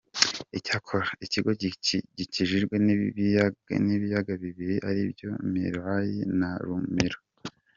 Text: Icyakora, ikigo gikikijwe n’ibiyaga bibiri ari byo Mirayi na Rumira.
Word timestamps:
Icyakora, 0.57 1.07
ikigo 1.25 1.51
gikikijwe 2.17 2.75
n’ibiyaga 3.85 4.33
bibiri 4.43 4.75
ari 4.89 5.01
byo 5.11 5.29
Mirayi 5.51 6.19
na 6.39 6.51
Rumira. 6.65 7.17